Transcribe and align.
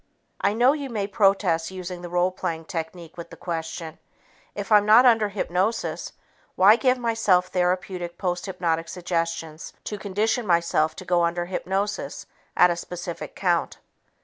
I 0.41 0.53
know 0.55 0.73
you 0.73 0.89
may 0.89 1.05
protest 1.05 1.69
using 1.69 2.01
the 2.01 2.09
role 2.09 2.31
playing 2.31 2.65
technique 2.65 3.17
with 3.17 3.29
the 3.29 3.37
question, 3.37 3.99
"If 4.55 4.71
I'm 4.71 4.83
not 4.83 5.05
under 5.05 5.29
hypnosis, 5.29 6.13
why 6.55 6.75
give 6.75 6.97
myself 6.97 7.49
therapeutic 7.49 8.17
posthypnotic 8.17 8.89
suggestions 8.89 9.73
to 9.83 9.99
condition 9.99 10.47
myself 10.47 10.95
to 10.95 11.05
go 11.05 11.21
under 11.23 11.45
hypnosis 11.45 12.25
at 12.57 12.71
a 12.71 12.75
specific 12.75 13.35
count?" 13.35 13.77